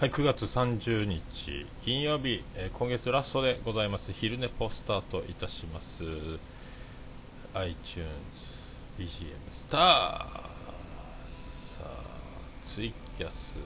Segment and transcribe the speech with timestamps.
[0.00, 4.14] はい、9月30日金曜日、えー今月ラストでございます。
[4.14, 6.04] 昼寝ポスタートいたします。
[7.52, 8.06] iTunes
[8.98, 10.26] BGM スターさ
[11.84, 12.02] あ
[12.62, 13.58] ツイキャス。
[13.58, 13.60] え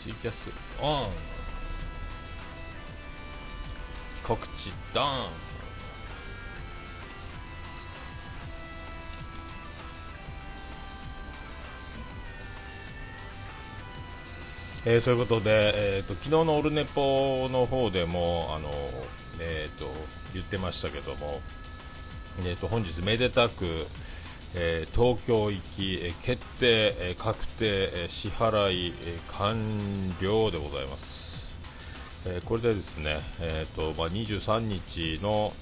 [0.00, 0.48] ーツイキャス
[0.80, 1.08] オン。
[4.26, 5.04] 告知ドン。
[14.86, 18.70] えーそういうことで、えー、と昨日のオルネポの方でもあの、
[19.40, 19.86] えー、と
[20.34, 21.40] 言ってましたけども、
[22.40, 23.64] えー、と本日めでたく、
[24.54, 29.56] えー東京行き、えー決定、えー確定、えー支払い、えー完
[30.20, 31.58] 了でございます、
[32.26, 35.54] えーこれでですね、えーとまあ、23日の、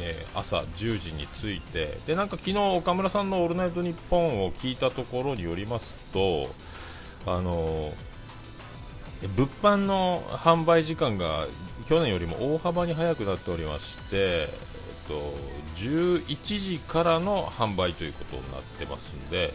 [0.00, 6.48] えー朝10時に着いてでなんか昨日岡村さんの「オールナイトニッポン」を聞いたところによりますと
[7.26, 7.92] あの
[9.36, 11.46] 物販の販売時間が
[11.86, 14.48] 去年よりも大幅に早くなっておりまして、え
[15.04, 15.34] っと、
[15.76, 19.54] 11時からの販売ということになってますんで、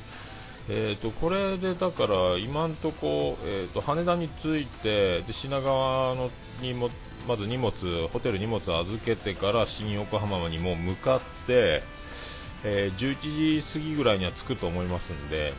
[0.70, 6.90] えっと、これでだから今んとこ、えっと、羽田に着いてで品川のにも
[7.28, 7.72] まず荷物
[8.12, 11.84] ホテル荷物預けてから新横浜にも向かって、
[12.64, 15.54] えー11時過ぎぐらいには着くと思いますんで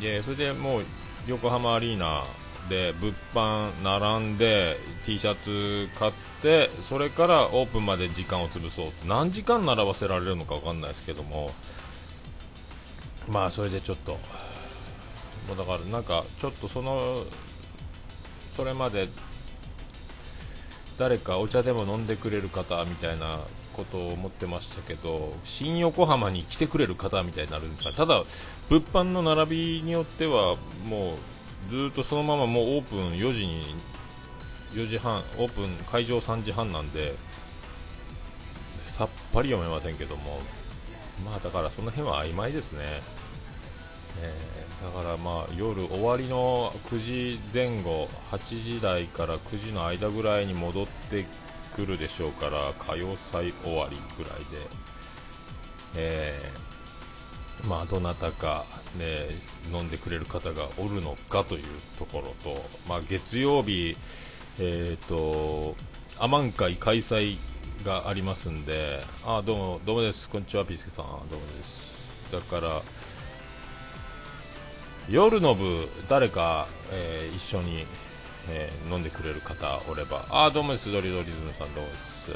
[0.00, 0.82] でそれでもう
[1.26, 2.22] 横浜アリーナ
[2.68, 11.50] で物販並んで T シャツ買ってそれからオープンまで時間を潰そう何時間並ばせられるのか分かんないですけども
[13.28, 17.24] まあそれでちょっともうだからなんかちょっとその
[18.54, 19.08] それまで
[20.98, 23.38] 誰かお茶でも飲んでくれる方みたいな
[23.72, 27.92] ことを思ってましたけど新横浜に来てくれる方みたいになるんですか？
[27.92, 28.24] ただ
[28.68, 30.56] 物販の並びによっては
[30.88, 31.16] もう
[31.68, 33.74] ずっとそのままもうオープン4時に
[34.72, 37.14] 4時半オープン会場3時半なんで
[38.86, 40.40] さっぱり読めませんけども
[41.24, 42.80] まあだからその辺は曖昧ですね、
[44.20, 51.26] えーだからまあ夜終わりの9時前後8時台から9時の間ぐらいに戻って
[51.74, 54.44] くるでしょうから歌謡祭終わりぐらいで、
[55.96, 56.67] えー
[57.66, 58.64] まあどなたか、
[58.98, 59.28] ね、
[59.72, 61.64] 飲んでくれる方がおるのかという
[61.98, 63.96] ところと、まあ、月曜日、
[64.58, 65.74] えー、と
[66.20, 67.36] アマン会開催
[67.84, 71.98] がありますんで、あどうもどうもです、こんにちは、ピースケさん、どうもです。
[72.32, 72.82] だから
[75.08, 77.86] 夜の部、誰か、えー一緒に、
[78.48, 82.30] えー飲んでくれる方おれば、あどうもです、ドリドリズムさん、どうもです。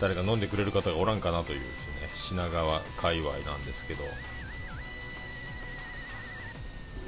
[0.00, 1.93] 誰か飲んでくれる方がおらんかなというですね。
[2.14, 4.04] 品川界隈なんですけど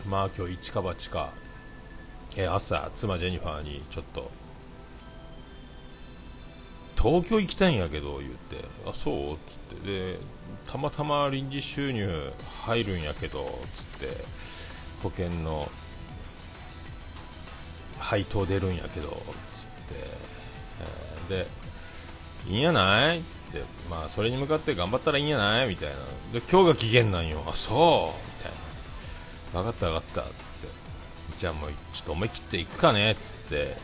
[0.08, 1.32] まあ今日一か八か、
[2.36, 4.30] えー朝妻ジェニファーにちょっと
[6.96, 8.56] 東京行きたいんやけど言って
[8.86, 9.32] あそう？
[9.34, 10.18] っつってで
[10.70, 12.32] たまたま臨時収入
[12.66, 14.24] 入るんやけどつって
[15.02, 15.70] 保険の
[17.98, 19.08] 配当出るんやけど
[19.52, 19.94] つって、
[21.28, 21.46] えーで
[22.48, 23.20] いいんやない？
[23.22, 23.64] つって。
[23.90, 25.68] まあそれに向かって頑張ったらいいんやない？
[25.68, 25.94] みたいな。
[26.32, 27.42] で今日が期限なんよ。
[27.46, 28.18] あそう？
[28.38, 28.52] みたい
[29.54, 29.62] な。
[29.62, 30.20] 分かった分かった。
[30.22, 30.68] つって。
[31.36, 33.12] じゃあもうちょっと思い切っていくかね？
[33.12, 33.76] っつって、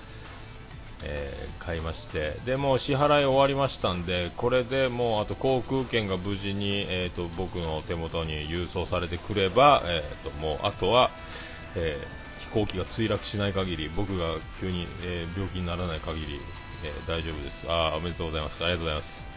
[1.04, 2.36] えー買いまして。
[2.44, 11.10] でもう支払い終わりましたんでこれでもうあと航空券が無事に、えー、と僕の手元に郵送されてくれば、えー、ともうあとは、
[11.76, 16.40] えー飛行機が墜落しない限り僕が急に、えー病気にならない限り、
[16.84, 17.66] えー大丈夫です。
[17.68, 18.64] あーおめでとうございます。
[18.64, 19.28] ありがとうございます。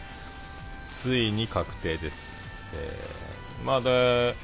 [0.90, 4.34] ついに確定です、えーまあで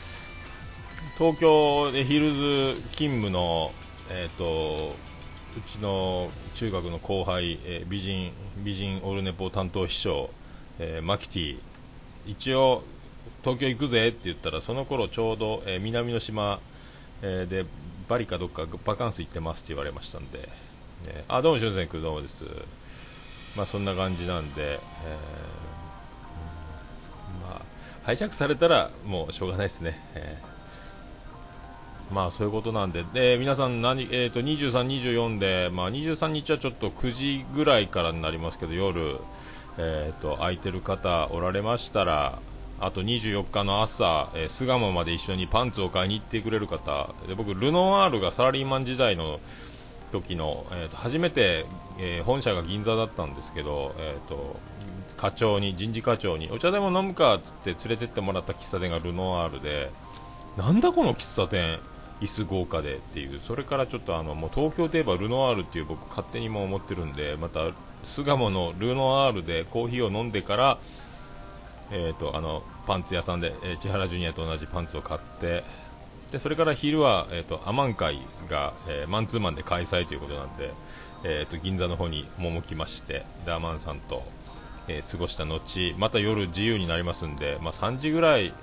[1.17, 3.73] 東京でヒルズ勤務の、
[4.11, 4.95] えー、と
[5.57, 8.33] うちの中学の後輩、えー美人
[8.65, 10.31] 美人オルネポ担当秘書、
[10.79, 11.59] えーマキティ。
[12.27, 12.85] 一応
[13.43, 16.61] 東京行くぜって言ったらその頃ちょうど、えー南の島、
[17.23, 17.65] えーで
[18.09, 20.49] バリかどっかバカンス行ってますって言われましたんで、
[21.07, 22.45] えーあどうもしゅんせんくんどうもです。
[23.57, 24.79] まあそんな感じなんで、えー
[27.49, 27.63] まあ
[28.05, 30.53] ハイジャックされたらもうしょうがないですね、えー
[32.13, 39.17] まあそういうことなんで、で皆さん何、えー、と23、24で、まあ、23日はちょっと9時ぐらいからになりますけど、夜、
[39.79, 42.39] えー、と空いてる方おられましたら、
[42.81, 49.41] あと24日の朝、えー巣鴨まで一緒にパンツを買いに行ってくれる方、で僕、ルノワールがサラリーマン時代の
[50.13, 51.67] 時の、えー、と初めて、
[51.99, 54.57] えー本社が銀座だったんですけど、えー、と
[55.17, 59.91] 課長に人事課長にお茶でも飲むかっつって連れてってもらった喫茶店がルノワールで
[60.57, 61.79] なんだこの喫茶店
[62.21, 67.71] 椅子豪華でっていうそれからちょっとあのもう東京といえばルノアールっていう僕勝手にも思ってるんでまた
[68.05, 70.79] 巣鴨のルノアールでコーヒーを飲んでから
[71.93, 75.63] えーと、あのパンツ屋さんで、えー、千原ジュニアと同じパンツを買って
[76.33, 78.19] でそれから昼は、えーと、アマン会
[78.49, 80.73] が、えー、マンツーマンで開催ということなんで、
[81.25, 84.25] えーと、銀座の方に赴きましてでアマンさんと、
[84.89, 88.55] えー、過ごした後また夜自由になりますんで、まあ、3時ぐらい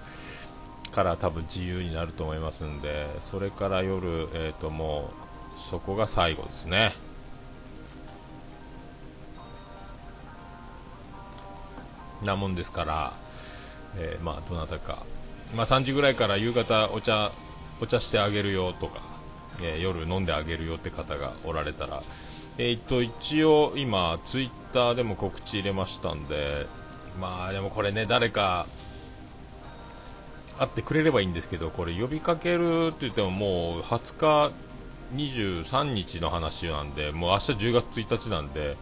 [0.91, 5.11] から多分自由になると思いますんでそれから夜、えー、とも
[5.55, 6.93] うそこが最後ですね。
[12.23, 13.13] なもんですから、
[13.97, 15.05] えー、まあどなたか、
[15.55, 17.31] まあ、3時ぐらいから夕方お茶
[17.81, 19.01] お茶してあげるよとか、
[19.61, 22.03] えー、夜飲んであげるよって方がおられたら、
[22.57, 26.67] えー、っと一応今ツイッターでも告知入れましたんで
[27.19, 28.67] まあでもこれね誰か
[30.57, 34.53] 会ってくれればいいんですけどこれ呼びかけるって言ってももう20日
[35.15, 38.75] 23日の話なんでもう明日10月1日なんで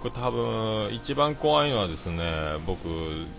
[0.00, 2.22] これ多分一番怖いのはですね
[2.66, 2.88] 僕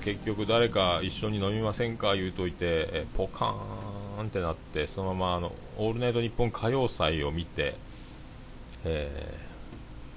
[0.01, 7.75] 結局誰か一緒に飲みませんか言うといてえポカーンってなってそのままあの「オールナイトニッポン歌謡祭」を見て、
[8.84, 9.38] え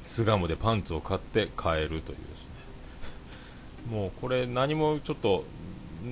[0.05, 2.14] ー、巣鴨でパンツを買って帰るというですね。
[3.91, 5.44] もうこれ何もちょっと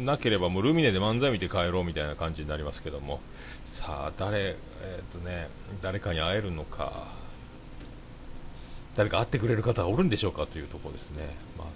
[0.05, 3.21] なければもうルミネで漫才見て帰ろうみたいな感じになりますけども。
[3.65, 5.49] さあ誰え、ー、とね
[5.83, 7.09] 誰かに会えるのか。
[8.99, 11.67] 誰か会ってくれる方がおるんでしょうかというところですね、まあ、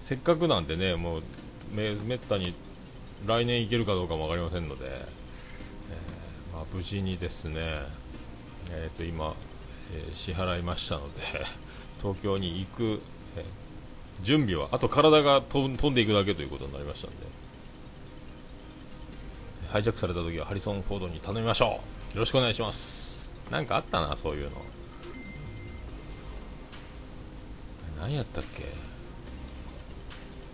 [0.00, 1.22] せっかくなんでねもう
[1.74, 2.54] めめったに
[3.26, 4.84] 来年行けるかどうかも分かりませんので、
[6.72, 7.54] 無事にですね、
[8.70, 9.34] えー、と今、
[9.92, 11.20] えー、支払いましたので
[12.00, 13.02] 東京に行く、
[13.36, 13.44] え
[14.22, 17.44] 準備はあと体が飛んでいくだけということになりましたので
[19.74, 22.14] ハイジャックされた時はハリソン・フォードに頼みましょう。
[22.14, 23.28] よろしくお願いします。
[23.50, 24.56] なんかあったなそういうの。
[28.00, 28.66] 何やったっけ。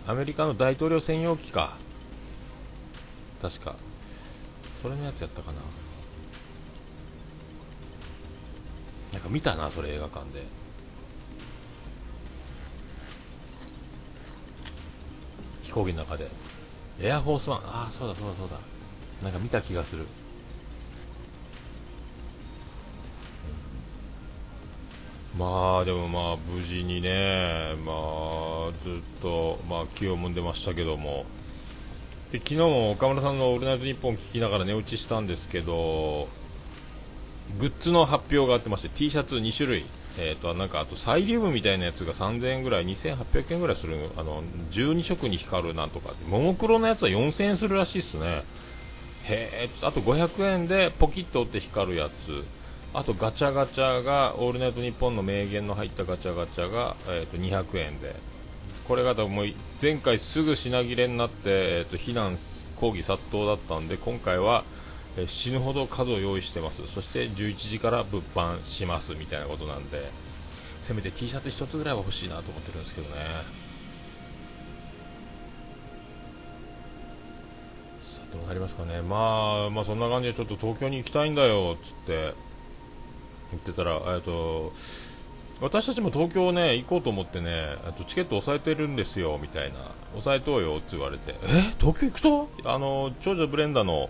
[0.07, 1.77] アメリカの大統領専用機か。
[3.39, 3.75] 確か。
[4.73, 5.59] それのやつやったかな。
[9.11, 10.43] なんか見たなそれ映画館で。
[15.63, 16.27] 飛行機の中で。
[17.01, 18.57] エアフォースワンああそうだそうだそうだ。
[19.23, 20.05] なんか見た気がする。
[25.37, 31.25] まあでもまあ無事にね、まあ、ずっと、まあ、気をもんでましたけども。
[32.31, 36.29] で昨日も岡村さんの「オールナイトニッポン」聞きながら寝落ちしたんですけど
[37.59, 39.85] グッズの発表があってまして T シャツ2種類、
[40.17, 46.13] えーと、なんかあとサイリウムみたいなやつが3000円ぐらい2800円ぐらいするあの12色に光るなんとか。
[46.27, 48.43] ももクロのやつは4000円するらしいですね。
[49.23, 52.43] へえあと500円でポキッと折って光るやつ。
[52.93, 58.31] あとガチャガチャが「オールナイトニッポン」の名言の入ったガチャガチャが、えー、と200円で。
[58.87, 59.45] これがもう
[59.81, 62.37] 前回すぐ品切れになって、えー、と非難
[62.75, 64.65] 抗議殺到だったんで今回は、
[65.17, 66.87] え、死ぬほど数を用意してます。
[66.87, 70.09] そして11時から物販しますみたいなことなんで
[70.81, 73.15] せめて T シャツ1つぐらいは欲しいなと思ってるんですけどね。
[78.03, 79.01] さあどうなりますかね。
[79.01, 82.33] まあまあそんな感じでちょっと東京に行きたいんだよっつって
[83.51, 84.71] 言ってたら、えっと、
[85.59, 89.75] 私たちも東京ね、行こうと思ってね、とチケット押さえてるんですよ、みたいな。
[90.17, 91.47] 押さえとうよって言われて、え？
[91.79, 92.49] 東京行くと？
[92.65, 94.09] あの、長女ブレンダの、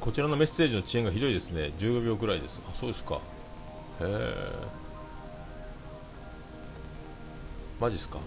[0.00, 1.72] こちらのメッセージの遅延がひどいですね。
[1.78, 2.60] 15秒くらいです。
[2.68, 3.16] あ、そうですか。
[3.16, 3.18] へ
[4.00, 4.78] え。
[7.80, 8.18] マジっすか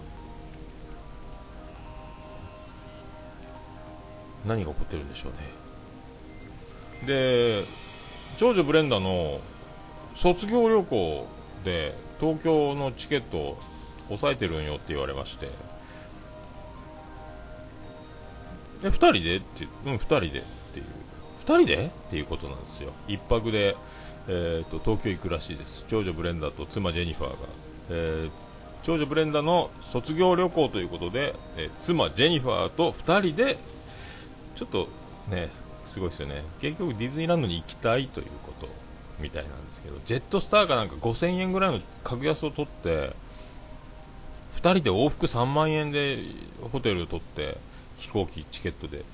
[4.46, 7.06] 何が起こってるんでしょうね。
[7.06, 7.64] で
[8.36, 9.40] 長女ブレンダの
[10.14, 11.26] 卒業旅行
[11.64, 13.58] で東京のチケットを
[14.08, 15.48] 押さえてるんよって言われまして
[18.84, 19.36] え2人で？
[19.36, 20.30] ってうん2人でっ
[20.72, 20.86] ていう
[21.44, 21.86] 2人で？
[21.86, 22.92] っていうことなんですよ。
[23.08, 23.76] 1泊で、
[24.28, 25.84] えーと、東京行くらしいです。
[25.88, 27.36] 長女ブレンダーと妻ジェニファーが、
[27.90, 28.30] えー、
[28.84, 33.58] 長女ブレンダーの卒業旅行ということで、えー、妻ジェニファーと2人で
[34.54, 34.88] ちょっと
[35.28, 35.48] ね
[35.84, 36.44] すごいですよね。
[36.60, 38.68] 結局ディズニーランドに行きたいということ
[39.18, 43.14] みたいなんですけどジェットスターがなんか5000円ぐらいの格安を取って
[44.54, 46.18] 2人で往復3万円で
[46.70, 47.56] ホテルを取って
[47.96, 49.04] 飛行機チケットで。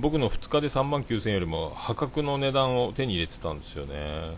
[0.00, 4.32] 僕の2日で3万9000円よりも破格の値段を手に入れてたんですよね、え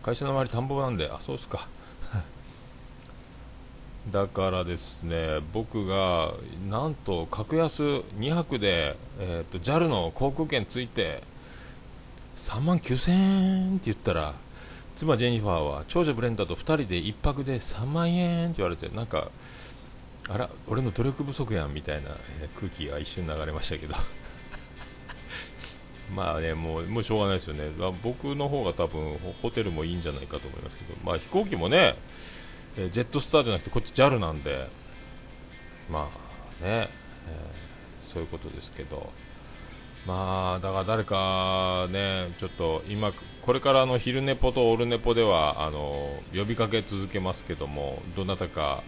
[0.00, 1.66] ー、会社の周り田んぼなんであそうですか。
[4.12, 6.32] だからですね僕が
[6.70, 11.22] なんと格安2泊で、えーと、JAL の航空券ついて
[12.36, 14.34] 3万9000円って言ったら
[14.94, 19.30] 妻ジェニファーは長女ブレンダーと2人で1泊で3万円って言われてなんか
[20.28, 23.94] あら俺の努力不足やんみたいな、え空気が一瞬流れましたけど。
[26.14, 27.70] まあねもうもうしょうがないですよね。
[28.02, 30.94] 僕の方が多分ホテルもいいんじゃないかと思いますけど。
[31.04, 31.94] まあ飛行機もね
[32.76, 34.68] えジェットスターじゃなくてこっち JAL なんで。
[35.90, 36.08] ま
[36.60, 39.10] あね、えー、そういうことですけど。
[40.06, 48.82] まあだから誰かねちょっと今これからの昼寝ぽとオルネポではあの呼びかけ続けますけどもどなたか、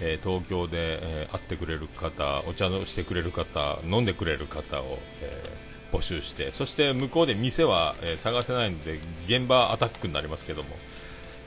[0.00, 5.63] えー、東京で、えー、会ってくれる方お茶のしてくれる方飲んでくれる方を、えー、
[5.94, 10.70] 募集してそして向こうで店は、え探せないので現場アタックになりますけども、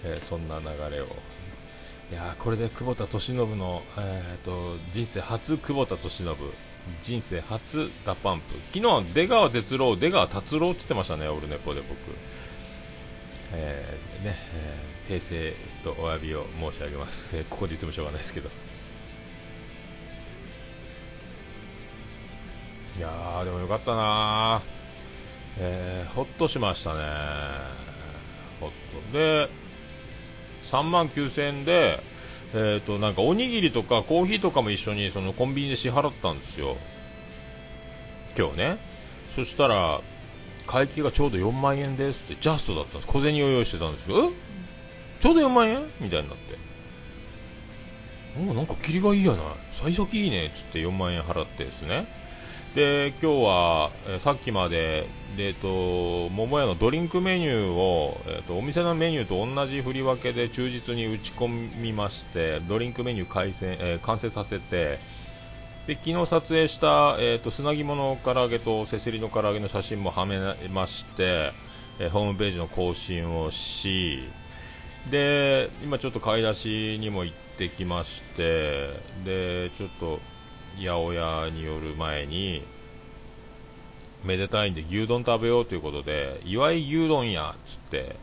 [0.05, 1.07] えそんな流れを。
[2.09, 6.37] いやこれで久保田利伸の、えーと、人生初久保田利伸
[7.01, 8.53] 人生初ダパンプ。
[8.67, 11.97] 昨日は出川哲朗出川達郎って言ってましたねオルネポで僕。
[13.53, 14.35] えー、ね、
[15.09, 18.49] え、訂正とお詫びを申し上げます、え、ここで言ってもしょうがないですけど。
[22.97, 24.61] いやーでもよかったな。
[25.59, 26.99] えー、ほっとしましたね。
[28.59, 28.69] ほっ
[29.11, 29.17] と。
[29.17, 29.49] で
[30.63, 31.99] 3万9000円で、
[32.53, 36.75] えーと、なんかおにぎりとかコーヒーとかも一緒にそのコンビニで支払ったんですよ。
[38.37, 38.77] 今日ね。
[39.35, 40.01] そしたら
[40.65, 43.07] 会計がちょうど4万円ですってジャストだったんです。
[43.07, 44.31] 小銭を用意してたんですけどえ？
[45.19, 46.57] ちょうど4万円みたいになって。
[48.39, 49.41] おなんか切りがいいやない。
[49.71, 52.07] 幸先いいねっつって4万円払ってですね。
[52.75, 64.99] で今日は、え、さっきまでで、えっと、桃屋のドリンクメニューを、えっと、お店のメニューと同じ振り分けで忠実に打ち込みましてドリンクメニュー改善、えー、完成させて
[65.85, 70.37] で昨日撮影した、えっと、砂肝の唐揚げとせせりの唐揚げの写真もはめ
[70.73, 71.53] まして、
[71.99, 74.19] えー、ホームページの更新をし
[75.09, 78.89] で今ちょっと買い出しにも行ってきまして
[79.23, 80.19] でちょっと
[80.79, 82.63] 八百屋による前に
[84.23, 88.15] めでたいんで牛丼食べようということで岩井牛丼やっつって、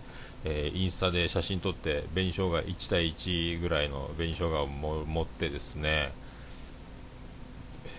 [0.45, 6.13] えー、インスタで写真撮って紅生姜1対1ぐらいの紅生姜を持ってですね、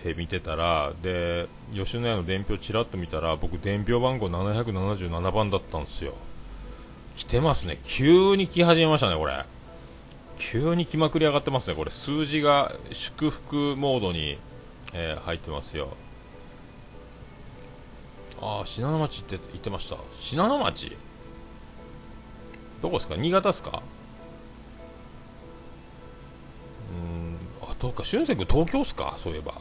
[0.04, 6.14] えー、見てたらで吉野家の伝票ちらっと見たら僕伝票番号777番だったんですよ。
[7.14, 7.78] 来てますね。
[7.82, 9.55] 急に来始めましたねこれ。
[10.36, 11.90] 急に来まくり上がってますねこれ。
[11.90, 14.38] 数字が祝福モードに
[14.94, 15.88] えー、入ってますよ。
[18.40, 19.96] ああ信濃町って言ってました。
[20.14, 20.96] 信濃町？
[22.80, 23.16] どこですか？
[23.16, 23.82] 新潟ですか？
[26.92, 27.36] うん
[27.68, 28.04] あどうか。
[28.04, 29.14] 俊く君東京っすか？
[29.18, 29.52] そういえば。
[29.52, 29.58] ね。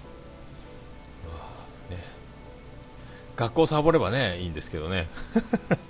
[3.35, 5.09] 学校サボればねいいんですけどね。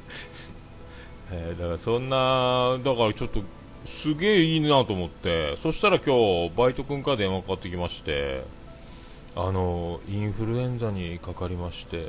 [1.30, 3.42] えー、だからそんなだからちょっと
[3.86, 5.58] すげえいいなと思って。
[5.58, 6.16] そしたら今
[6.50, 8.44] 日バイト君から電話かかってきまして
[9.36, 12.08] あのインフルエンザにかかりまして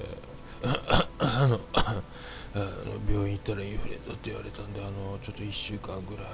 [3.09, 6.25] 病院行ったらインフルエンザって言われたんであのちょっと1週間ぐらい。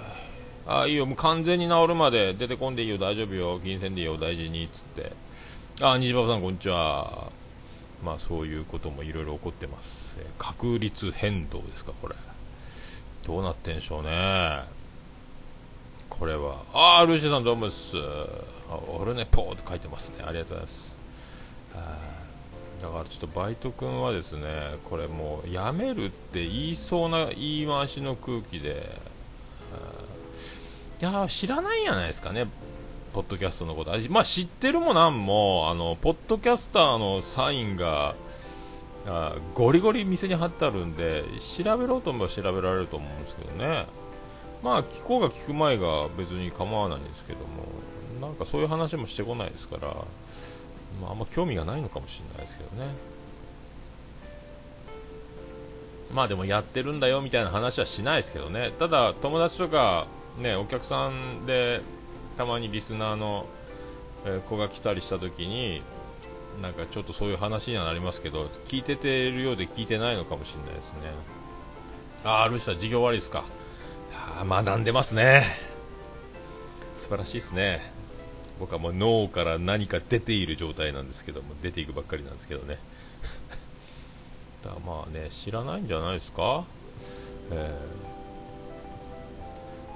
[0.64, 1.06] ああいいよ。
[1.06, 2.99] もう完全に治るまで出てこんでいいよ。
[2.99, 3.58] 大丈夫よ。
[3.58, 4.16] 金銭でいいよ。
[4.16, 5.12] 大事にっつって。
[5.80, 7.32] あ西馬さんこんにちは。
[8.04, 10.16] まあそういうこともいろいろ起こってます。
[10.38, 12.14] 確率変動ですかこれ。
[13.26, 14.81] どうなってんでしょうね。
[16.19, 16.57] これは。
[16.75, 17.97] ああルーシーさんどうもです。
[19.00, 20.16] 俺ねポーって書いてますね。
[20.26, 20.99] ありがとうございます。
[22.83, 24.42] だからちょっとバイト君はですね
[24.85, 28.99] これもうやめるって言いそうな言い回しの空気で
[31.00, 32.47] いや知らないんじゃないですかね
[33.12, 33.92] ポッドキャストのこと。
[34.11, 38.14] まあ知ってるもなんもあのポッドキャスターのサインが
[39.07, 43.87] あゴリゴリ店に貼ってあるんで調べろうと思えば調べられると思うんですけどね。
[44.62, 47.47] まあ聞こうが聞く前が別に構わないんですけども
[48.21, 49.88] なんかそういう話もしてこないですから、
[51.00, 52.92] まあ、あんま興味がないのかもしれないですけどね。
[56.12, 58.71] まあでもやってるんだよみたいな話はしないですけどね。
[58.78, 60.07] ただ友達とか
[60.38, 61.81] ねお客さんで
[62.37, 63.47] たまにリスナーの
[64.47, 65.83] 子が来たりした時に
[66.61, 70.90] なんかちょっとそういう話にはなりますけど聞いててるようで聞いてないのかもしれないですね。
[72.25, 73.42] ああルシさん授業終わりですか。
[74.44, 75.44] 学んでますね。
[76.94, 77.80] 素晴らしいですね。
[78.58, 82.78] 僕はもう脳から何か出ている状態なんですけども出ていくばっかりなんですけどね。
[84.62, 86.64] だまあね知らないんじゃないですか、
[87.50, 87.75] え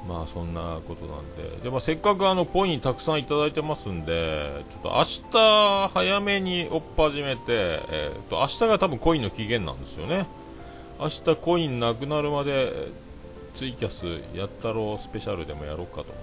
[0.05, 10.27] ー、まあそんなことなんで、でもせっかくあのポインたくさんいただいてますんで、ちょっと明日早めに追っ始めて、えー、と明日が多分コインの期限なんですよね。
[10.99, 12.89] 明日コインなくなるまで
[13.57, 14.05] ツイキャス
[14.37, 16.21] やったろうスペシャルでもやろうかと思って、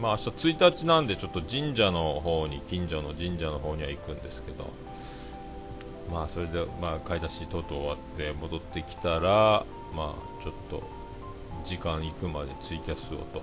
[0.00, 4.70] まあ明日1日なんでちょっと神社の方に、近所の神社の方には行くんですけど、
[6.10, 10.82] まあそれで、まあ買い出しとうとう終わって戻ってきたら、まあちょっと
[11.64, 13.42] 時間行くまでツイキャスをと。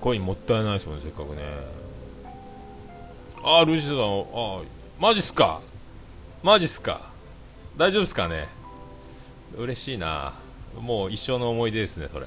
[0.00, 1.42] コインもったいないですもんねせっかくね。
[3.44, 4.62] ああルーシーさんああ
[4.98, 5.60] マジっすか？
[6.42, 7.12] マジっすか？
[7.76, 8.48] 大丈夫っすかね？
[9.56, 10.32] 嬉しいな。
[10.80, 12.26] もう一生の思い出ですねそれ。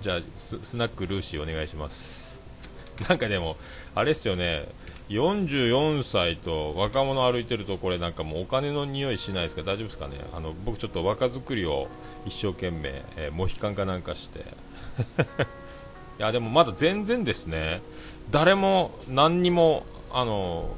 [0.00, 2.42] じゃあスナックルーシーお願いします。
[3.08, 3.56] なんかでも
[3.94, 4.66] あれっすよね。
[5.08, 9.62] 44歳と若者歩いてるとこれなんかもうお金の匂いしないですか？
[9.62, 10.18] 大丈夫ですかね？
[10.32, 11.88] あの僕ちょっと若作りを
[12.24, 14.40] 一生懸命、えー、モヒカンかなんかして。
[16.18, 17.82] いやでもまだ全然ですね。
[18.30, 20.74] 誰も何にもあの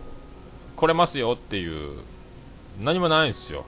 [0.76, 1.98] 来れますよっていう
[2.80, 3.64] 何もないんですよ。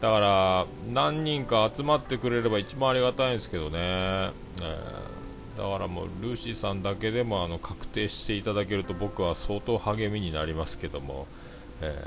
[0.00, 5.16] だから何人か集まってくれれば一番ありがたいんですけどね、えー
[5.56, 11.26] だからもうルーシーさんだけでもあの確定していただけると僕は相当励みになりますけども、
[11.80, 12.06] え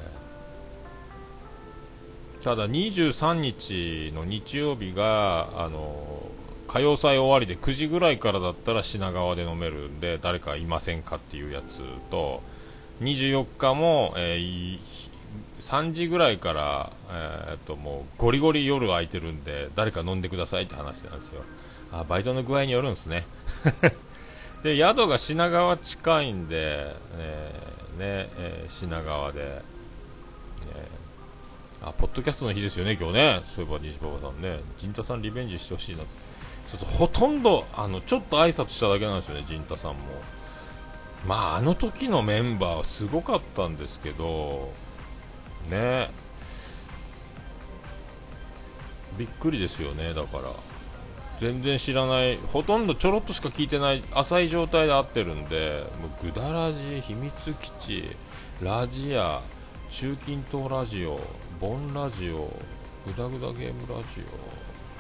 [2.40, 6.30] ー、ただ23日の日曜日があの
[6.68, 11.82] 歌謡祭終わりで9時ぐらいからだったら品川で飲めるんで誰かいませんかっていうやつ
[12.12, 12.44] と
[13.02, 14.78] 24日も、えー、
[15.60, 21.44] 3時ぐらいから、えー、っともうゴリゴリ夜空いてるんで誰か飲んでくださいって話なんですよ。
[21.92, 23.26] あバイトの具合によるんですね
[24.64, 29.62] で宿が品川近いんで、えー、ねえー、品川で、ね、
[31.82, 40.00] あポッドキャストの日ですよね、今日ね、そういえば西馬場さんね、陣太さんリベンジしてほしいなちょっとほとんどあのちょっと挨拶しただけなんですよね、陣太さんも。
[41.28, 44.72] まあ、あの時のメンバーはすごかったんですけど、
[45.70, 46.10] ね、
[49.18, 50.52] びっくりですよね、だから。
[51.40, 52.38] 全然知らない。
[52.38, 58.16] ほとんどちょろっとしか聞いてない浅い状態で合ってるんでもうグダラジ秘密基地
[58.62, 59.42] ラジア
[59.90, 61.22] 中近東ラジオ
[61.62, 62.52] ボンラジオ
[63.06, 64.22] グダグダゲームラジ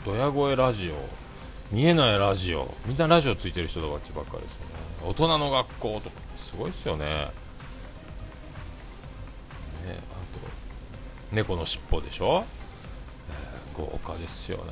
[0.05, 4.69] オドヤ声ラジオ見えないラジオみんなラジオついてる人たちばっかりですよね。
[5.03, 7.05] 大人の学校とかすごいですよね。
[7.05, 7.31] ね
[11.31, 12.45] 猫のしっぽでしょ、
[13.29, 14.63] えー、豪華ですよね。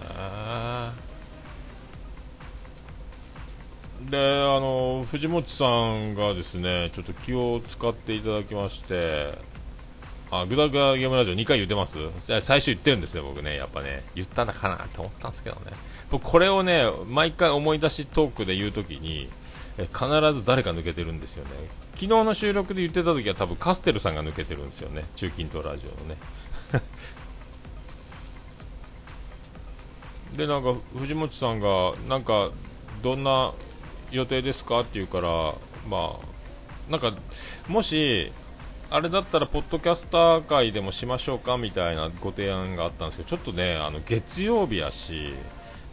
[4.09, 9.33] であの藤本さんがですねちょっと気を使っていただきまして
[10.29, 11.97] あグダグダゲームラジオ2回言ってます？
[12.19, 14.03] 最初言ってるんですよ僕ねやっぱね。
[14.13, 15.71] 言ったのかなって思ったんですけどね。
[16.11, 19.29] 僕これをね毎回思い出しトークで言うときに
[19.77, 21.51] 必ず誰か抜けてるんですよね。
[21.95, 25.05] 昨日の収録で言ってた時は多分カステルさんが抜けてるんですよね。
[25.15, 26.17] 中近東ラジオのね。
[30.37, 32.51] でなんか藤本さんがなんか
[33.01, 33.53] どんな
[34.11, 35.53] 予定ですかって言うから、
[35.89, 37.13] まあ、なんか、
[37.67, 38.31] もし、
[38.89, 45.33] あれだったら、ポッドキャスター会でもしましょうかみたいなご提案があったんですけど、ちょっとね、あの月曜日やし、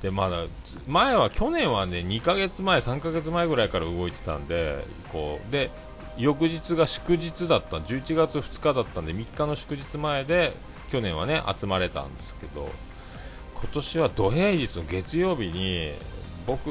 [0.00, 0.44] でまだ
[0.86, 5.70] 前は去年はね2ヶ月前、3ヶ月前ぐらいから動いてたんで、こうで
[6.16, 10.52] 翌日が祝日だった、11月2日だったんで、3日の祝日前で
[10.90, 12.68] 去年はね集まれたんですけど、
[13.54, 15.92] 今年は土平日の月曜日に
[16.46, 16.68] 僕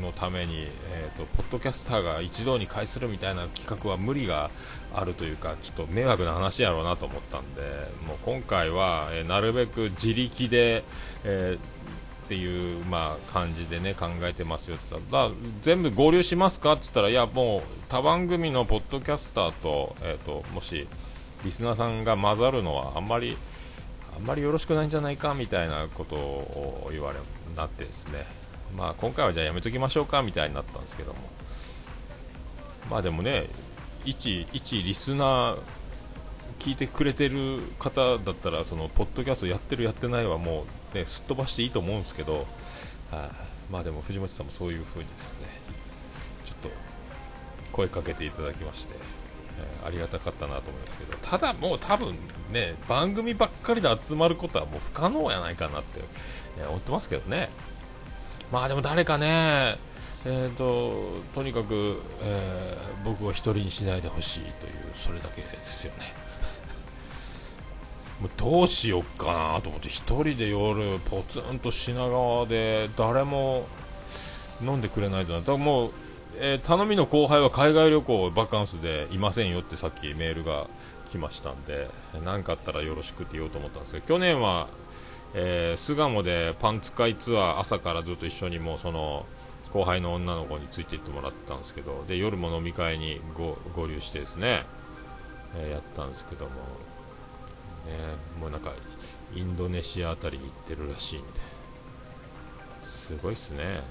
[0.00, 4.50] のために、えーと、ポッドキャスターが一堂に会するみたいな企画は無理が
[4.94, 7.62] あるというかちょっと迷惑な話やろうなと思ったんで
[8.06, 10.84] もう今回は、えー、なるべく自力で、
[11.24, 11.79] えー、
[12.30, 15.30] っていう、まあ、感じでね考えてますよって言ったら
[15.62, 20.86] 全部合流しますかって言ったらいやもう他番組のポッドキャスターと,、えーともし
[21.44, 23.36] リスナーさんが混ざるのはあんまり
[24.14, 27.18] あんまりよろしくないんじゃないかみたいなことを言われ
[27.56, 28.24] なってですね。
[28.76, 31.18] まあ、今回はじゃあやめときましょうかみたいになったんですけども、
[32.88, 33.48] まあでもね、
[34.04, 35.58] 一一リスナー、
[36.60, 42.46] 聞いてくれてる方だったら、そのポッドキャストやってる、やってないはもう、ね、すっ飛ばしていいと思うんですけど、
[43.10, 43.30] あ
[43.70, 45.48] まあでも藤本さんもそういう風にですね、
[46.44, 46.70] ちょっと
[47.72, 48.94] 声かけていただきまして、
[49.58, 52.14] えー、ありがたかったなと思いますけど、ただもう多分
[52.52, 56.00] ね、番組ばっかりで集まることはもう不可能やないかなって、
[56.58, 57.48] え思ってますけどね。
[58.52, 59.78] まあでも誰かね、
[60.26, 66.19] えーと、とにかく、えー、僕を一人にしないでほしいというそれだけですよね
[68.20, 73.66] もうどうしよっかなと思って1人で夜ポツンと品川で誰も
[74.62, 75.40] 飲んでくれないとな。
[75.40, 75.90] だからもう、
[76.36, 80.66] えー、頼みの後輩は海外旅行バカンスでいませんよってさっきメールが
[81.10, 81.88] 来ましたんで
[82.24, 84.68] 何かあったらよろしくって言おうと思ったんですけど去年は、
[85.34, 89.26] えー、巣鴨でパンツ会ツアー朝からずっと一緒にもうその
[89.72, 94.64] 後輩の女の子についていってもらったんですけどで夜も飲み会に合流してですね、
[95.56, 96.50] えー、やったんですけども、
[98.38, 98.72] もうなんか
[99.34, 101.26] インドネシアあたりに行ってるらしいんで。
[102.82, 103.82] すごいっすね。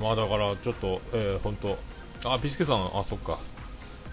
[0.00, 1.78] まあだからちょっと、えー、本当
[2.24, 3.38] あビスケさんあそっか。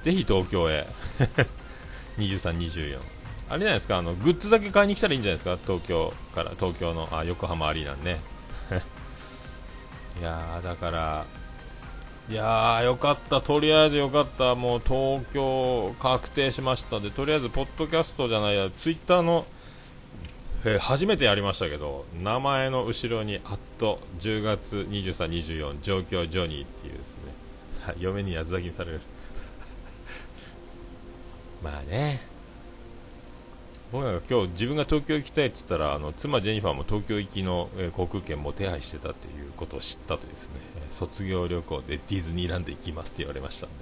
[0.04, 0.88] ぜひ東京へ。
[2.18, 3.00] 23、24
[3.50, 5.58] あれじゃないですかあのグッズだけ買いに来たらいいんじゃないですか？
[5.66, 8.20] 東京から東京のあ横浜アリーナね。
[10.20, 11.26] いやだから
[12.30, 17.00] いやーよかった、とりあえずよかった、もう東京確定しました。
[17.00, 19.46] で、とりあえず、ポッドキャストじゃないや、ツイッターの、
[20.66, 27.32] えー、初めてやりましたけど、名前の後ろに、あっと10月23、24、状況ジョニーっていうですね、
[27.98, 29.02] 嫁に八つ咲きにされる。
[31.64, 32.20] まあね、
[33.92, 40.56] 僕なんか今日自分が東京行きたいって言ったらあの妻ジェニファーも東京行きの、航空券も手配してたっていうことを知ったとですね、
[40.92, 43.76] 卒業旅行でディズニーランド行きますって言われましたんで。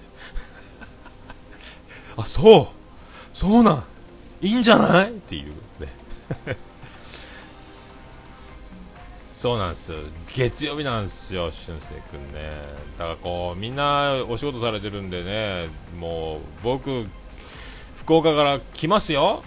[2.17, 2.67] あそう。
[3.33, 3.83] そうなん。
[4.41, 5.09] いいんじゃない？
[5.09, 5.91] っていうね。
[9.31, 9.97] そうなんですよ。
[10.33, 12.51] 月曜日なんですよ俊く君ね。
[12.97, 15.67] だからこうみんなお仕事されてるんでね
[15.99, 17.05] もう僕
[17.97, 19.43] 福岡から来ますよ。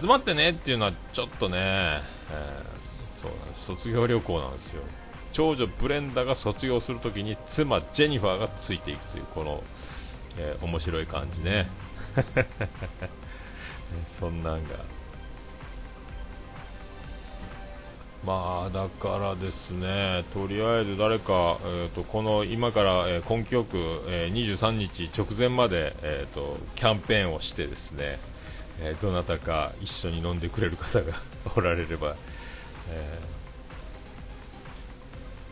[0.00, 3.64] 集まってねっていうのはちょっとね、えー、そうなんです。
[3.66, 4.82] 卒業旅行なんですよ。
[5.32, 9.62] 長女ブレンダが卒業するときに妻ジェニファーがついていくというこの、
[10.38, 11.68] えー、面白い感じね。
[14.06, 14.70] そんなんが。
[18.26, 28.18] まあだからですねとりあえず誰か、えーと、この今から、えー、根気よく、えー、23日直前まで、えーとキャンペーンをしてですね
[28.80, 31.12] えー、どなたか一緒に飲んでくれる方が
[31.56, 32.14] おられれば、
[32.90, 33.18] え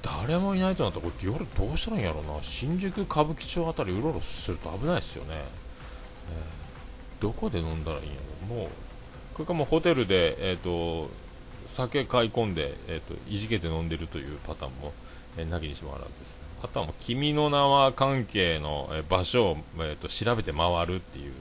[0.02, 2.42] ー、誰もいないとなったらこれ夜どうしたらいいんやろうな。
[2.42, 8.16] 新宿歌舞伎町あたりうろうろすると危ないですよね、えー、どこで飲んだらいいんや
[8.48, 8.68] ろもう
[9.34, 11.10] これかもうホテルで、えーと、
[11.66, 14.94] 酒買い込んで、えーと、いじけて飲んでるというパターンも、
[15.36, 21.32] えー、なきにしもあらずですあとはもう君の名は関係の、え場所を、えーと調べて回るっていう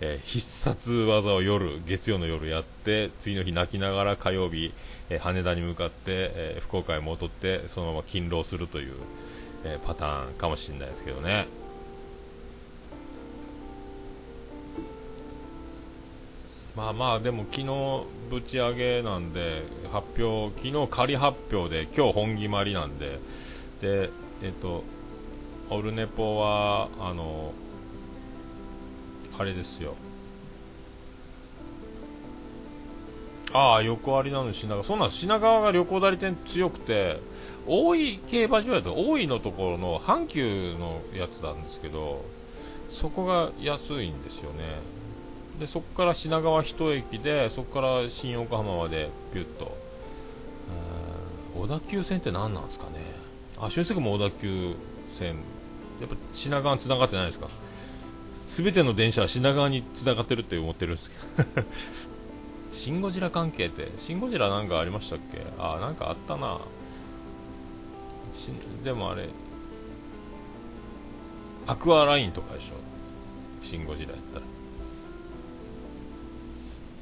[0.00, 4.72] えー、必殺技を夜月曜の夜やって次の日泣きながら火曜日、
[5.10, 8.94] えー、羽田に向かって、えー、福岡へ戻ってそのまま勤労するという、
[9.64, 11.46] えパターンかもしれないですけどね。
[16.76, 17.66] まあまあでも昨日
[18.30, 23.18] ぶち上げなんで発表昨日仮発表で今日本決まりなんで
[23.82, 24.08] で
[24.42, 24.84] えっと
[25.68, 27.52] オルネポはあの
[29.40, 29.94] あれですよ。
[33.54, 34.84] ああ横ありなの品川。
[34.84, 37.18] そうなん品川が旅行代理店強くて
[37.66, 42.22] 大井競馬場やと大井のところの阪急のやつなんですけど
[42.90, 44.58] そこが安いんですよね。
[45.58, 49.74] でそこから品川一駅でそこから新横浜までピュッと。
[51.56, 52.98] 小田急線って何なんですかね。
[53.58, 54.74] あ俊介も小田急
[55.08, 55.36] 線。
[55.98, 57.48] やっぱ品川に繋がってないですか。
[58.50, 61.16] 全ての電車は品川に繋がってるって思ってるんですけ
[61.60, 61.66] ど。
[62.72, 65.40] シン・ゴジラ関係ってシン・ゴジラなんかありましたっけ？
[65.58, 66.58] あなんかあったな。
[68.84, 69.28] でもあれ
[71.68, 72.74] アクアラインとかでしょ？
[73.64, 74.44] シン・ゴジラやったら。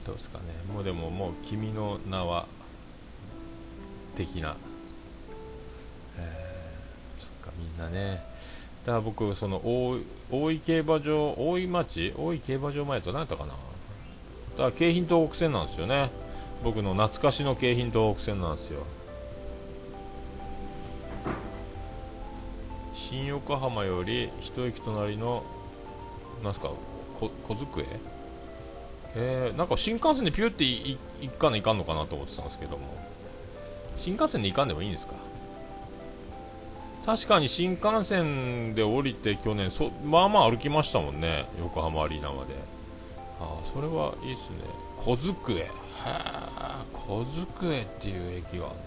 [0.06, 0.44] どうですかね。
[0.72, 2.46] もうでももう君の名は
[4.16, 4.56] 的な。
[6.18, 8.22] えー、そっかみんなね。
[8.88, 9.98] だから僕その大
[10.31, 12.14] 大井競馬場大井町？
[12.16, 13.53] 大井競馬場前と何やったかな？
[13.53, 13.61] だか
[14.57, 16.09] ら京浜東北線なんですよね。
[16.64, 18.85] 僕の懐かしの京浜東北線なんですよ。
[22.94, 25.44] 新横浜より一駅隣の
[26.42, 26.70] なんすか？
[27.20, 27.85] 小机？
[29.16, 30.96] えー、なんか新幹線でピュって行
[31.38, 32.87] かないかんのかなと思ってたんですけども。
[33.96, 35.12] 新幹線で行かんでもいいんですか？
[37.09, 42.55] 確かに新幹線で降りて去年そまあまあ歩きましたもんね横浜アリーナまで。
[43.40, 44.57] あそれはいいっすね。
[44.99, 45.61] 小机へ。
[45.61, 45.71] え
[46.92, 48.85] 小机っていう駅があるんだ。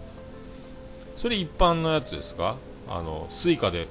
[1.17, 2.57] それ一般のやつですか？
[2.87, 3.87] あのスイカで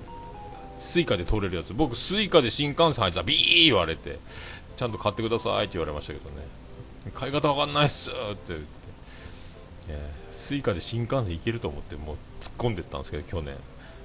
[0.79, 1.75] スイカで通れるやつ。
[1.75, 4.21] 僕スイカで新幹線入ったらビー言われて
[4.77, 6.37] ちゃんと買ってくださいって言われましたけどね。
[7.14, 8.16] 買い方わかんないっすって
[8.47, 8.66] 言って、
[9.88, 13.57] えー、スイカで新幹線行けると思ってもう突っ込んでったんですけど去年。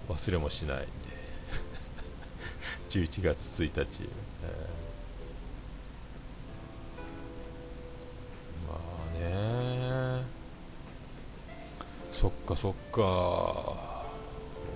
[0.09, 0.87] 忘れもしない
[2.89, 10.25] 11 月1日、えー、まあね。
[12.11, 13.85] そっかそっか。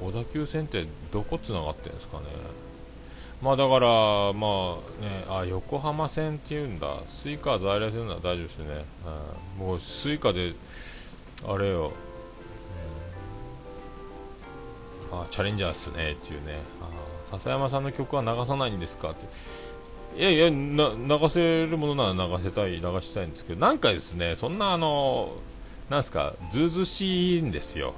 [0.01, 2.25] 小田急線ってどこつながってるんですかね。
[3.41, 7.01] まあだからまあねあ横浜線っていうんだ。
[7.07, 8.85] スイカ在来線なら大丈夫ですね、
[9.59, 10.53] うん、もうスイカで
[11.47, 11.93] あれよ、
[15.29, 16.59] チャレンジャーっすねっていうね。
[17.25, 19.11] 笹山さんの曲は流さないんですか？
[19.11, 19.25] って。
[20.17, 25.33] いやいや流せるものなら流せたい流したいんですけどなんかですねそんなあの
[25.89, 27.93] なんすかずうずしいんですよ。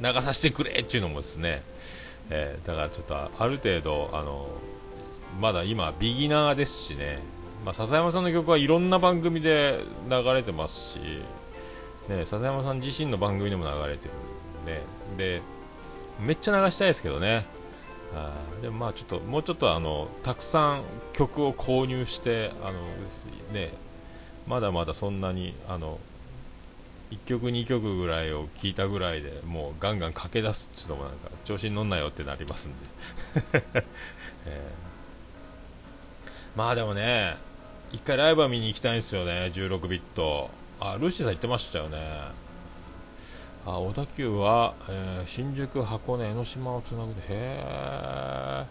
[0.00, 1.62] 流させてくれっていうのもですね、
[2.30, 4.48] えー、だからちょっとある程度あの
[5.40, 7.18] まだ今ビギナーですしね、
[7.64, 11.00] まあ、笹山さんの曲はいろんな番組で流れてますし、
[12.08, 14.08] ね、笹山さん自身の番組でも流れて
[14.66, 14.82] るね
[15.16, 15.42] で
[16.20, 17.44] めっちゃ流したいですけどね。
[18.14, 22.80] あでもまあちょっともうちょっとあのたくさん曲を購入してあの
[23.52, 23.70] ね
[24.46, 25.98] まだまだそんなにあの
[27.10, 32.86] 1曲2曲ぐらいを聴いたぐらいでもうガンガン駆け出すっていうのもなんか調子に乗んなよってなりますんで、
[34.46, 37.36] えー、まあでもね
[37.92, 40.50] 一回ライブは見に行きたいんですよね16ビット。
[40.80, 41.98] あルーシーさん言ってましたよね。
[43.70, 47.12] あ小田急は、えー、新宿箱根江ノ島をつなぐ。
[47.14, 48.64] でへえ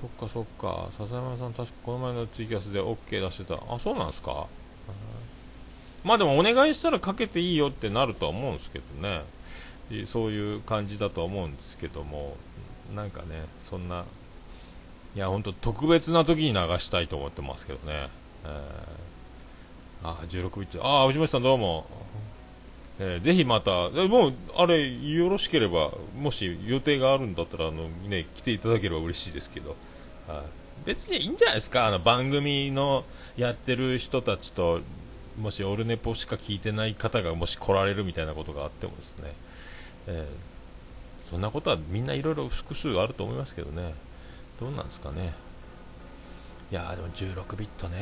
[0.00, 0.88] そっかそっか。
[0.92, 3.60] 笹山さん確かこの前のツイキャスで OK 出してた。
[3.68, 4.46] あそうなんですか？
[6.04, 9.22] まあでもお願いしたらかけていいよってなるとは思うんですけどね。
[10.06, 12.36] そういう感じだとは思うんですけども。
[12.94, 14.04] なんかねそんな
[15.16, 18.08] いや本当特別な時に流したいと思ってますけどね、
[18.44, 20.86] えー、あ16ビット。
[20.86, 21.86] ああ藤本さんどうも、
[23.00, 29.76] えー、ぜひまたもうあれよろしければもし予定があるんだったらあのね来ていただければ嬉しいですけど。
[30.28, 30.42] はい。
[30.86, 31.86] 別にいいんじゃないですか？
[31.86, 33.04] あの番組の
[33.36, 34.80] やってる人たちと
[35.40, 39.32] もしオルネポしか聞いてない方がもし来られるみたいなことがあってもですね、
[40.08, 43.94] えー、そんなことはみんないろいろ複数あると思いますけどね。
[44.60, 45.32] どうなんですかね？
[46.70, 47.96] いやでも16ビットね。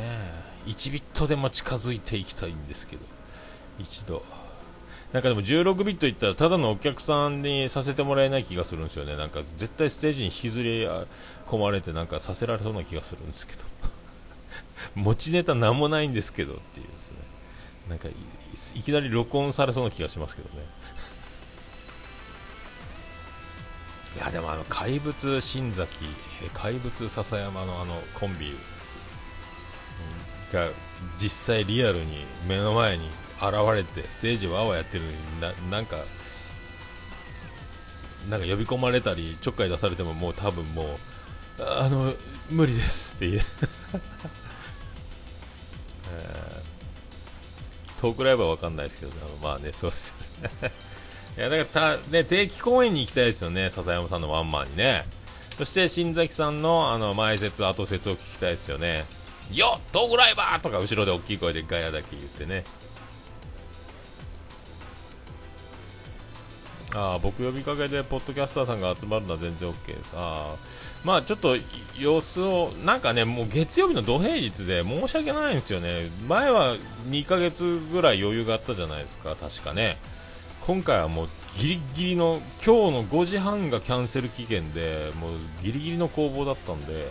[0.66, 3.04] 1ビットでも近づいていきたいんですけど。
[3.78, 4.24] 一度。
[5.12, 9.14] なんかでも16ビットいったらただのお客さんにさせてもらえない気がするんですよね。
[9.16, 10.86] なんか絶対ステージに引きずり
[11.46, 13.64] 込まれてなんかさせられそうな気がするんですけど。
[14.96, 17.18] 持ちネタなんもないんですけどっていうですね。
[17.90, 18.14] なんかい
[18.82, 20.64] きなり録音されそうな気がしますけどね。
[24.16, 26.06] いやでもあの怪物新崎
[26.54, 28.56] 怪物笹山のあのコンビ
[30.52, 30.68] が
[31.18, 33.10] 実際リアルに目の前に
[33.50, 35.96] れてステージわわやってるのにななんか
[38.30, 40.86] なんか呼び込まれたりちょっかい出されてももう多分もう
[41.58, 42.14] あの
[42.50, 43.40] 無理ですっていう
[48.02, 50.12] トークライブは分かんないですけど、まあね、そうです
[51.38, 55.06] いや、だからた、ね、定期公演に行きたいですよね、笹山さんのワンマンにね。
[55.56, 59.06] そして、新崎さんの、あの、前説、後説を聞きたいですよね。
[59.52, 62.64] よっトークライバーとか後ろで大きい声でガヤだけ言ってね。
[66.94, 70.12] あ僕呼びかけでポッドキャスターさんが集まるのは全然 OK です。
[70.14, 70.56] あ
[71.04, 71.56] まあちょっと
[71.98, 76.10] 様子を、なんかね、もう月曜日の土平日で申し訳ないんですよね。
[76.28, 76.76] 前は
[77.08, 79.98] 2ヶ月ぐらい余裕があったじゃないですか、確かね。
[80.60, 87.08] 今回はもうギリギリの、今日の5時半がキャンセル期限で、もうギリギリの攻防だったんで、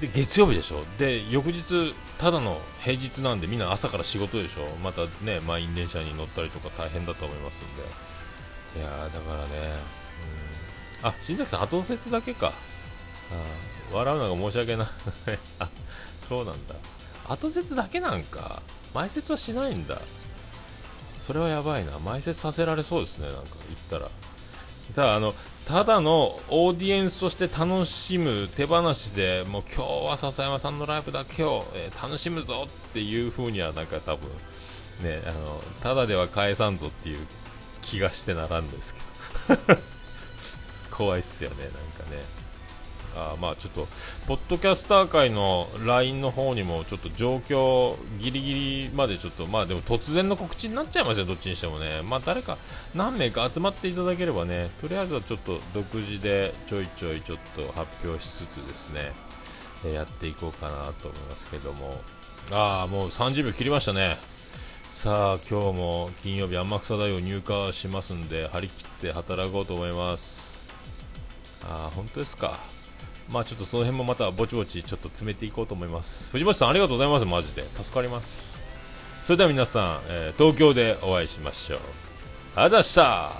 [0.00, 0.84] で、月曜日でしょ。
[0.98, 4.76] で、翌日、ただの平日なんでみんな朝から仕事でしょ。
[4.82, 8.13] またね、満員電車に乗ったりとか大変だと思いますんで。
[8.76, 9.48] いやだからね、
[11.02, 14.86] うん、あ新崎さん、後説だけか、あ笑うのが申し訳ない。
[15.58, 15.68] あ
[16.18, 16.74] そうなんだ、
[17.28, 20.00] 後説だけなんか、前説はしないんだ、
[21.18, 24.10] それはやばいな、前説させられそうですね、なんか言ったら。
[24.94, 25.34] ただあの
[25.64, 34.28] ただのオーディエンスとして楽しむ手放しでもう今日は笹山さんのライブだけを、えー、楽しむぞっていう風にはなんか多分
[35.02, 37.26] ねあのただでは返さんぞっていう
[37.84, 39.00] 気がしてならんですけ
[39.54, 39.78] ど
[40.90, 41.72] 怖いっすよねなん
[42.06, 42.44] かね
[43.16, 43.86] あまあちょっと、
[44.26, 52.02] ポッドキャスター界の LINE の方にもちょっと状況ギリギリまでちょっと、まあでも突然の告知になっちゃいますよ、どっちにしてもね。
[52.02, 52.58] まあ誰か
[52.94, 59.12] 何名か集まっていただければね、とりあえずはちょっと独自でちょいちょいちょっと発表しつつですね、
[59.84, 62.00] えやっていこうかなと思いますけども。
[62.50, 64.18] ああ、もう30秒切りましたね。
[64.94, 70.68] さあ今日も金曜日天草大を入荷しますんで張り切って働こうと思います。
[71.64, 72.56] ああ本当ですか。
[73.28, 76.30] まあちょっとその辺もまたぼちぼちちょっと詰めていこうと思います。
[76.30, 77.24] 藤本さんありがとうございます。
[77.24, 77.64] マジで。
[77.74, 78.60] 助かります。
[79.24, 81.78] それでは皆さん、えー、東京でお会いしましょう。
[81.78, 83.32] ありがとうございました。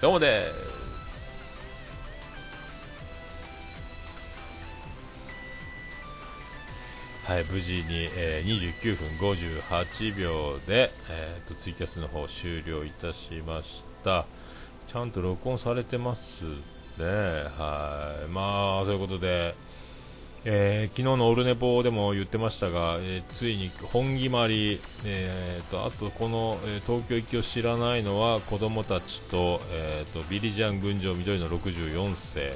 [0.00, 0.65] どうもです。
[7.26, 14.26] はい、無事に、えー、29分58秒で、えーと、ツイキャスの方終了いたしました。
[14.86, 17.04] ちゃんと録音されてますね。
[17.58, 18.28] はい。
[18.28, 19.56] まあ、そういうことで、
[20.44, 32.54] えー、昨日のオルネポでも言ってましたが、えー、ついに本決まり、えーと、あとこの、えー、東京行きを知らないのは子供たちと,、えーとビリジャン群青緑の64世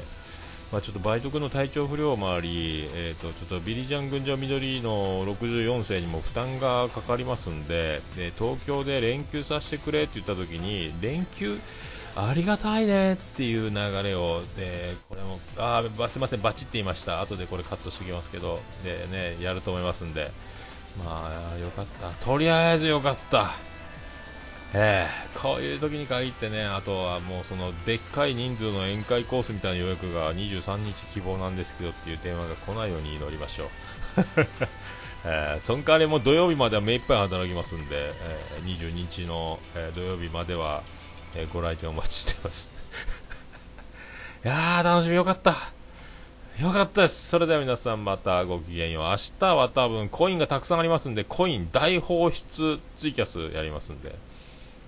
[0.73, 11.59] まあ、ちょっと梅徳の体調不良もあり、えーと、ちょっとビリジャン群青緑の64世にも負担がかかりますんでで東京で連休させてくれって言った時に連休？
[12.15, 17.21] ありがたいねっていう流れをでこれもあすみませんバチって言いました。
[17.21, 20.31] 後でこれカットしておきますけどでねやると思いますんで。
[21.05, 22.11] まあよかった。
[22.25, 23.47] とりあえずよかった。
[24.73, 33.69] えー、こういう時に限ってね、あとはもうそのでっかい人数の宴会コースみたいな予約が23日希望なんですけどっていう電話が来ないように祈りましょう。
[35.27, 40.83] えー、その代わりも土曜日までは目いっぱい働きますんで、えー、22日の、えー、土曜日までは、
[41.35, 42.71] えー、ご来店お待ちしてます。
[44.45, 45.55] いやー、楽しみよかった。
[46.59, 47.29] よかったです。
[47.29, 49.05] それでは皆さんまたごきげんよう。
[49.05, 54.15] 明日は多分コインがたくさんありますんで、コイン大放出ツイキャスやりますんで。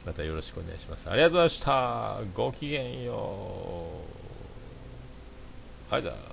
[0.04, 1.08] またよろしくお願いします。
[1.08, 2.18] ありがとうございました。
[2.34, 3.86] ごきげんよ
[5.90, 5.94] う。
[5.94, 6.31] はいだ。